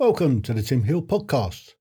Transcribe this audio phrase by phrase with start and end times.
[0.00, 1.74] Welcome to the Tim Hill podcast.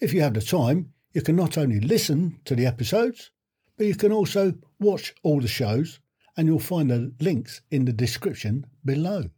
[0.00, 3.30] If you have the time, you can not only listen to the episodes,
[3.76, 6.00] but you can also watch all the shows,
[6.36, 9.30] and you'll find the links in the description below.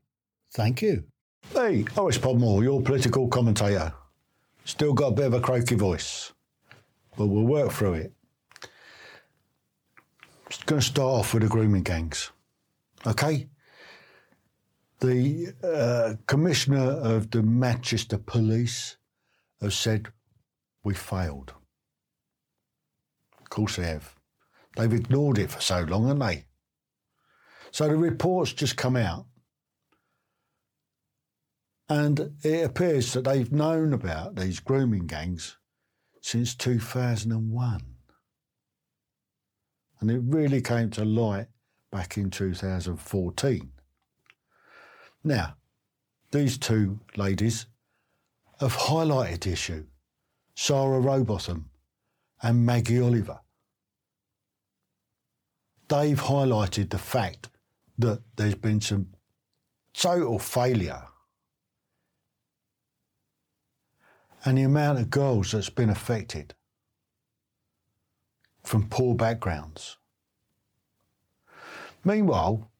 [0.54, 1.04] Thank you.
[1.52, 3.92] Hey, oh, Horace Podmore, your political commentator.
[4.64, 6.32] Still got a bit of a croaky voice,
[7.18, 8.14] but we'll work through it.
[10.48, 12.30] Just going to start off with the grooming gangs.
[13.06, 13.48] Okay?
[15.00, 18.96] The uh, commissioner of the Manchester Police
[19.60, 20.08] has said
[20.82, 21.52] we failed.
[23.40, 24.14] Of course they have.
[24.76, 26.44] They've ignored it for so long, haven't they?
[27.70, 29.26] So the reports just come out,
[31.88, 35.56] and it appears that they've known about these grooming gangs
[36.20, 37.80] since 2001.
[40.00, 41.48] And it really came to light
[41.90, 43.73] back in 2014.
[45.24, 45.56] Now,
[46.30, 47.66] these two ladies
[48.60, 49.86] have highlighted the issue
[50.54, 51.70] Sarah Rowbotham
[52.42, 53.40] and Maggie Oliver.
[55.88, 57.48] They've highlighted the fact
[57.98, 59.08] that there's been some
[59.94, 61.04] total failure
[64.44, 66.54] and the amount of girls that's been affected
[68.62, 69.96] from poor backgrounds.
[72.04, 72.70] Meanwhile,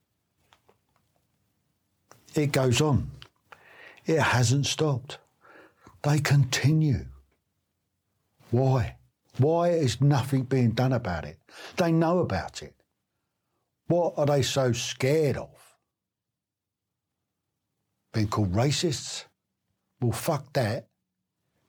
[2.35, 3.11] it goes on.
[4.07, 5.19] It hasn't stopped.
[6.03, 7.07] They continue.
[8.51, 8.97] Why?
[9.39, 11.39] Why is nothing being done about it?
[11.77, 12.75] They know about it.
[13.87, 15.51] What are they so scared of?
[18.13, 19.25] Being called racists?
[20.01, 20.89] Well, fuck that.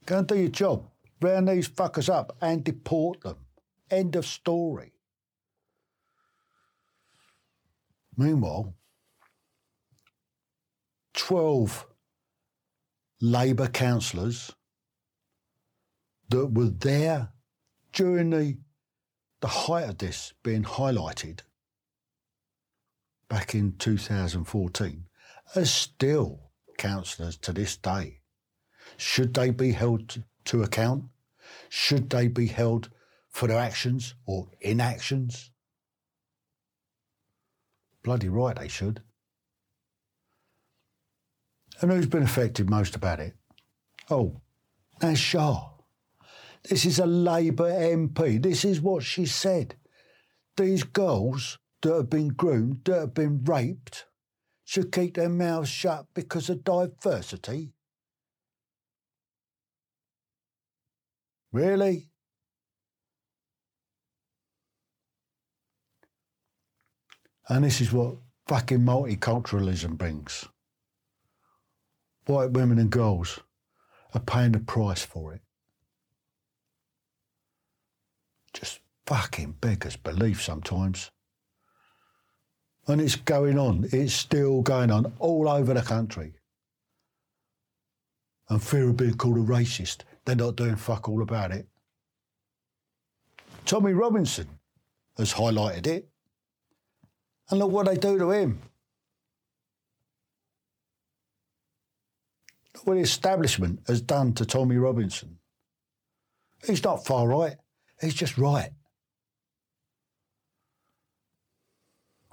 [0.06, 0.90] Go and do your job.
[1.22, 3.38] Round these fuckers up and deport them.
[3.90, 4.92] End of story.
[8.18, 8.74] Meanwhile,
[11.26, 11.88] 12
[13.20, 14.52] Labour councillors
[16.30, 17.30] that were there
[17.94, 18.60] during the,
[19.42, 21.40] the height of this being highlighted
[23.28, 25.08] back in 2014
[25.56, 28.20] are still councillors to this day.
[28.96, 31.06] Should they be held to account?
[31.70, 32.92] Should they be held
[33.32, 35.50] for their actions or inactions?
[38.04, 39.02] Bloody right they should.
[41.82, 43.36] And who's been affected most about it?
[44.10, 44.42] Oh,
[45.02, 45.70] Naz Shah.
[46.64, 48.42] This is a Labour MP.
[48.42, 49.76] This is what she said.
[50.58, 54.06] These girls that have been groomed, that have been raped,
[54.64, 57.74] should keep their mouths shut because of diversity.
[61.52, 62.10] Really?
[67.48, 68.16] And this is what
[68.48, 70.46] fucking multiculturalism brings
[72.26, 73.40] white women and girls
[74.14, 75.42] are paying the price for it.
[78.54, 81.12] Just fucking beggars belief sometimes.
[82.88, 86.34] And it's going on, it's still going on all over the country.
[88.48, 91.68] And fear of being called a racist, they're not doing fuck all about it.
[93.66, 94.48] Tommy Robinson
[95.18, 96.10] has highlighted it.
[97.50, 98.60] And look what they do to him.
[102.86, 105.38] What the establishment has done to Tommy Robinson.
[106.66, 107.56] He's not far right,
[108.02, 108.72] he's just right.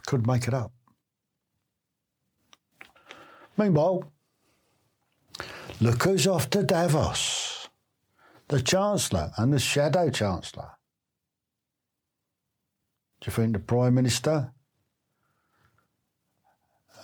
[0.07, 0.73] Could make it up.
[3.57, 4.11] Meanwhile,
[5.81, 7.53] look who's off to Davos
[8.53, 10.73] the Chancellor and the Shadow Chancellor.
[13.21, 14.53] Do you think the Prime Minister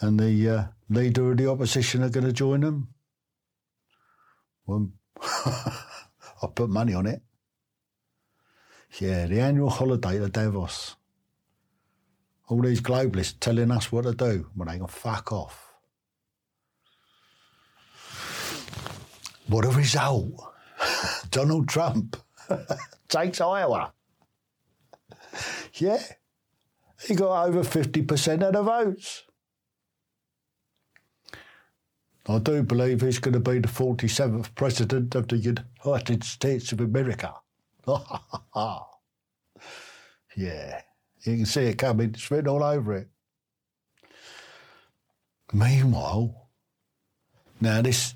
[0.03, 2.89] and the uh, leader of the opposition are going to join them?
[4.69, 4.91] Well,
[5.23, 7.23] I put money on it.
[9.01, 10.95] Yeah, the annual holiday to Davos.
[12.49, 15.73] All these globalists telling us what to do when they can fuck off.
[19.47, 20.53] What a result.
[21.31, 22.19] Donald Trump
[23.09, 23.95] takes Iowa.
[25.75, 26.03] Yeah,
[27.07, 29.23] he got over 50% of the votes.
[32.29, 36.81] I do believe he's going to be the 47th President of the United States of
[36.81, 37.33] America.
[40.37, 40.83] yeah,
[41.25, 43.09] you can see it coming, it's written all over it.
[45.55, 46.51] Meanwhile,
[47.63, 48.15] now this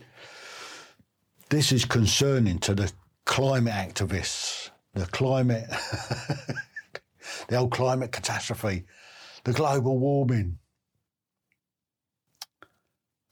[1.48, 2.92] this is concerning to the
[3.24, 5.64] climate activists, the climate,
[7.48, 8.84] the old climate catastrophe,
[9.44, 10.58] the global warming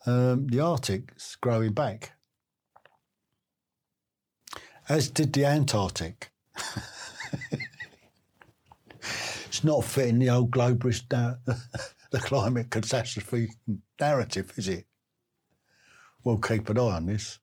[0.06, 2.12] um, the Arctic's growing back.
[4.88, 6.32] as did the Antarctic.
[9.46, 11.08] it's not fitting the old globalist,
[12.10, 13.50] the climate catastrophe
[14.00, 14.86] narrative, is it?
[16.24, 17.38] We'll keep an eye on this.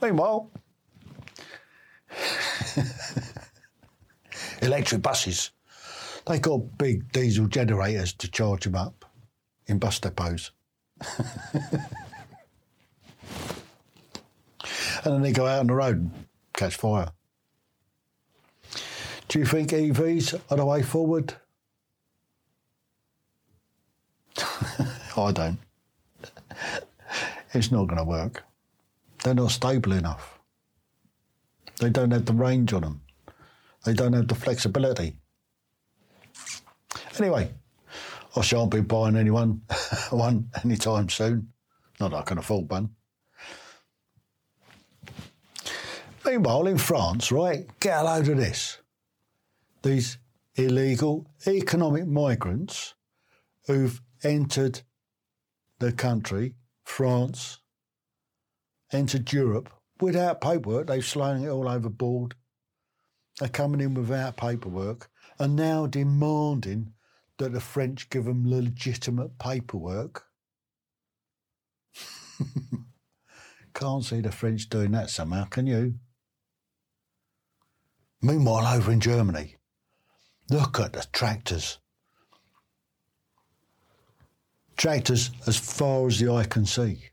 [0.00, 0.50] Meanwhile,
[4.62, 5.50] electric buses,
[6.26, 9.09] they got big diesel generators to charge them up
[9.70, 10.50] in bus depots.
[15.04, 17.12] and then they go out on the road and catch fire.
[19.28, 21.34] Do you think EVs are the way forward?
[25.16, 25.58] I don't.
[27.54, 28.44] It's not going to work.
[29.22, 30.38] They're not stable enough.
[31.78, 33.00] They don't have the range on them.
[33.84, 35.16] They don't have the flexibility.
[37.18, 37.52] Anyway,
[38.36, 39.62] I shan't be buying anyone
[40.10, 41.52] one anytime soon.
[41.98, 42.90] Not I can afford one.
[46.24, 48.78] Meanwhile, in France, right, get a load of this.
[49.82, 50.18] These
[50.54, 52.94] illegal economic migrants
[53.66, 54.82] who've entered
[55.78, 56.54] the country,
[56.84, 57.58] France,
[58.92, 60.86] entered Europe without paperwork.
[60.88, 62.34] They've slung it all overboard.
[63.38, 66.92] They're coming in without paperwork and now demanding
[67.40, 70.26] that the French give them legitimate paperwork.
[73.74, 75.94] Can't see the French doing that somehow, can you?
[78.20, 79.56] Meanwhile, over in Germany,
[80.50, 81.78] look at the tractors.
[84.76, 87.04] Tractors as far as the eye can see.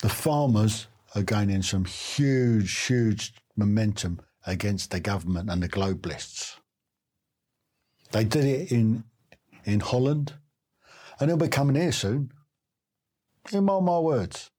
[0.00, 6.56] The farmers are gaining some huge, huge momentum against the government and the globalists.
[8.12, 9.04] They did it in
[9.64, 10.34] in Holland,
[11.18, 12.32] and they'll be coming here soon.
[13.52, 14.50] In my, my words.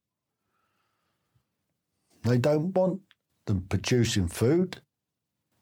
[2.24, 3.02] They don't want
[3.46, 4.82] them producing food.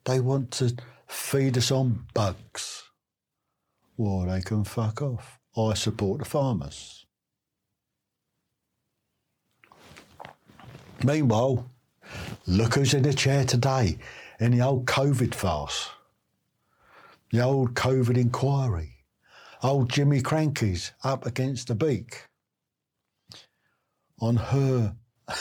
[0.06, 0.76] They want to
[1.08, 2.84] feed us on bugs.
[3.98, 5.40] Well, they can fuck off.
[5.58, 7.06] I support the farmers.
[11.04, 11.70] Meanwhile,
[12.46, 13.98] look who's in the chair today
[14.40, 15.90] in the old COVID farce.
[17.31, 19.06] The old COVID inquiry.
[19.63, 22.28] Old Jimmy Krankie's up against the beak
[24.19, 24.98] on her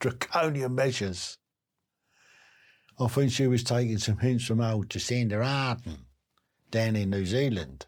[0.00, 1.36] draconian measures.
[2.98, 5.98] I think she was taking some hints from old Jacinda Ardern
[6.70, 7.86] down in New Zealand.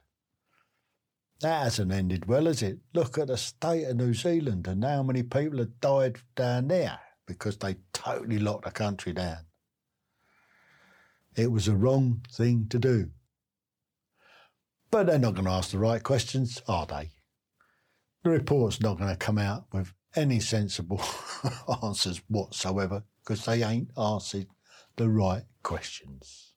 [1.40, 2.80] That hasn't ended well, has it?
[2.92, 7.00] Look at the state of New Zealand and how many people have died down there
[7.26, 9.46] because they totally locked the country down.
[11.34, 13.10] It was a wrong thing to do.
[14.90, 17.10] But they're not going to ask the right questions, are they?
[18.24, 21.00] The report's not going to come out with any sensible
[21.82, 24.46] answers whatsoever because they ain't asking
[24.96, 26.52] the right questions.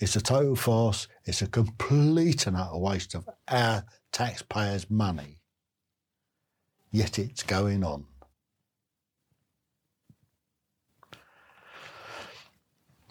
[0.00, 1.08] It's a total farce.
[1.24, 5.40] It's a complete and utter waste of our taxpayers' money.
[6.90, 8.06] Yet it's going on.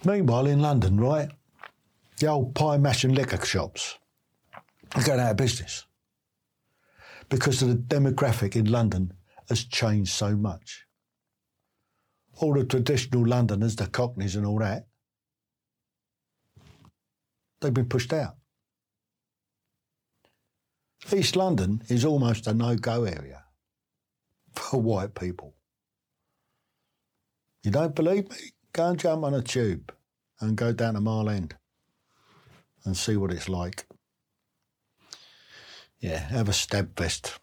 [0.05, 1.29] Meanwhile, in London, right,
[2.19, 3.97] the old pie mash and liquor shops
[4.95, 5.85] are going out of business
[7.29, 9.13] because the demographic in London
[9.49, 10.85] has changed so much.
[12.39, 14.87] All the traditional Londoners, the Cockneys and all that,
[17.61, 18.35] they've been pushed out.
[21.13, 23.43] East London is almost a no go area
[24.53, 25.55] for white people.
[27.63, 28.37] You don't believe me?
[28.73, 29.93] Go and jump on a tube
[30.39, 31.55] and go down to Mile End
[32.85, 33.85] and see what it's like.
[35.99, 37.39] Yeah, have a stab vest.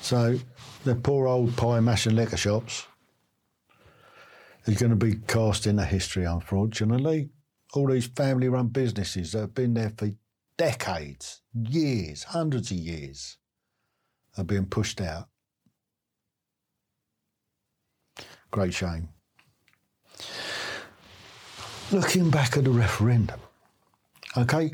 [0.00, 0.38] So
[0.84, 2.86] the poor old pie mash and liquor shops
[4.64, 7.30] is going to be cast into history, unfortunately.
[7.74, 10.10] All these family run businesses that have been there for
[10.56, 13.38] decades, years, hundreds of years,
[14.36, 15.28] are being pushed out.
[18.50, 19.10] Great shame.
[21.92, 23.40] Looking back at the referendum,
[24.36, 24.70] okay,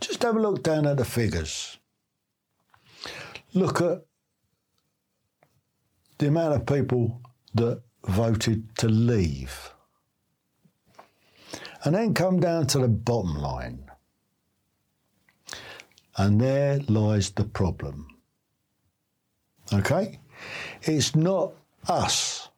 [0.00, 1.78] just have a look down at the figures.
[3.52, 4.04] Look at
[6.18, 7.20] the amount of people
[7.54, 9.72] that voted to leave.
[11.84, 13.88] And then come down to the bottom line.
[16.16, 18.08] And there lies the problem.
[19.72, 20.18] Okay?
[20.82, 21.52] It's not
[21.86, 22.48] us.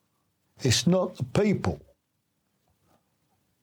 [0.61, 1.86] It's not the people.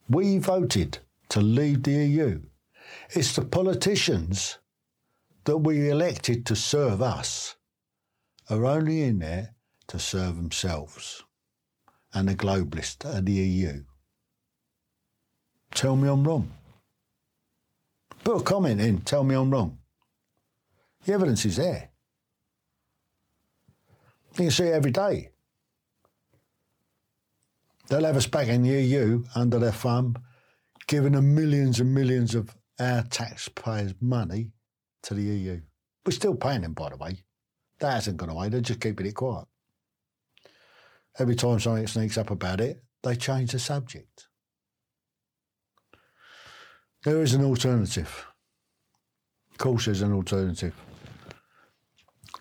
[0.10, 2.41] We voted to leave the EU.
[3.12, 4.60] It's the politicians
[5.45, 7.55] that we elected to serve us
[8.50, 9.55] are only in there
[9.88, 11.24] to serve themselves
[12.13, 13.83] and the globalists and the EU.
[15.72, 16.51] Tell me I'm wrong.
[18.24, 19.79] Put a comment in, tell me I'm wrong.
[21.05, 21.89] The evidence is there.
[24.38, 25.33] You see it every day.
[27.88, 30.16] They'll have us back in the EU under their thumb,
[30.88, 34.52] giving them millions and millions of our taxpayers' money
[35.04, 35.62] to the EU.
[36.06, 37.24] We're still paying them, by the way.
[37.80, 38.50] That hasn't gone away.
[38.50, 39.46] They're just keeping it quiet.
[41.20, 44.28] Every time something sneaks up about it, they change the subject.
[47.04, 48.25] There is an alternative.
[49.52, 50.74] Of course, there's an alternative.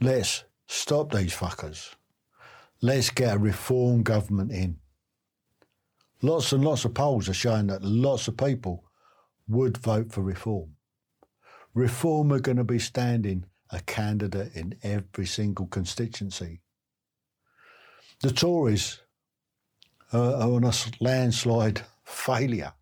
[0.01, 1.95] Let's stop these fuckers.
[2.81, 4.79] Let's get a reform government in.
[6.23, 8.85] Lots and lots of polls are showing that lots of people
[9.49, 10.77] would vote for reform.
[11.75, 16.61] Reform are going to be standing a candidate in every single constituency.
[18.21, 19.01] The Tories
[20.13, 22.75] are, on a landslide failure.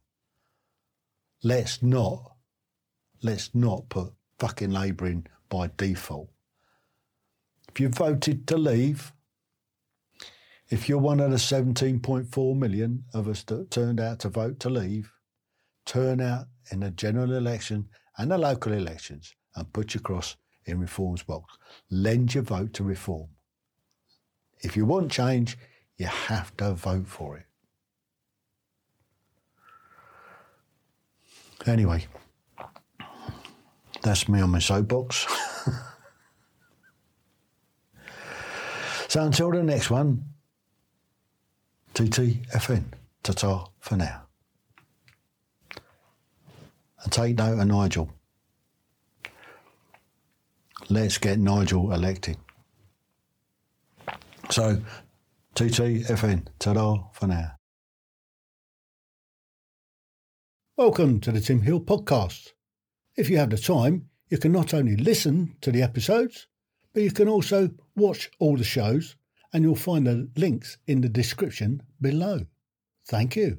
[1.42, 2.32] Let's not,
[3.22, 6.28] let's not put fucking Labour in by default.
[7.70, 9.12] If you voted to leave,
[10.70, 14.70] if you're one of the 17.4 million of us that turned out to vote to
[14.70, 15.12] leave,
[15.84, 20.36] turn out in the general election and the local elections and put your cross
[20.66, 21.56] in Reform's box.
[21.90, 23.28] Lend your vote to Reform.
[24.60, 25.58] If you want change,
[25.96, 27.46] you have to vote for it.
[31.66, 32.06] Anyway,
[34.02, 35.26] that's me on my soapbox.
[39.08, 40.24] so until the next one,
[42.00, 42.84] TTFN.
[43.22, 44.22] Ta-ta for now.
[47.02, 48.10] And take note of Nigel.
[50.88, 52.38] Let's get Nigel elected.
[54.48, 54.80] So,
[55.54, 56.46] TTFN.
[56.58, 57.56] Ta-da for now.
[60.78, 62.52] Welcome to the Tim Hill podcast.
[63.14, 66.46] If you have the time, you can not only listen to the episodes,
[66.94, 69.16] but you can also watch all the shows
[69.52, 72.46] and you'll find the links in the description below.
[73.06, 73.58] Thank you.